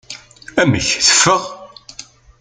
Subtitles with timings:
[0.61, 1.41] Amek teffeɣ?